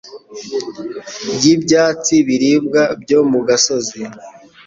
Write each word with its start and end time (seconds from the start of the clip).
y’ibyatsi 1.41 2.15
biribwa 2.27 2.81
byo 3.01 3.19
mu 3.31 3.39
gasozi 3.47 3.99